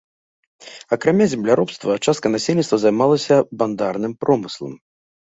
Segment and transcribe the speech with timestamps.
[0.97, 4.73] Акрамя земляробства частка насельніцтва займалася бандарным промыслам.